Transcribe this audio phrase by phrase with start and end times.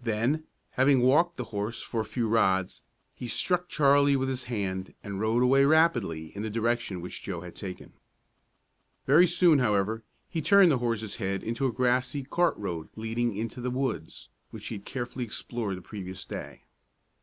[0.00, 0.44] Then,
[0.80, 2.80] having walked the horse for a few rods,
[3.14, 7.42] he struck Charlie with his hand, and rode away rapidly in the direction which Joe
[7.42, 7.92] had taken.
[9.04, 13.60] Very soon, however, he turned the horse's head into a grassy cart road leading into
[13.60, 16.62] the woods which he had carefully explored the previous day.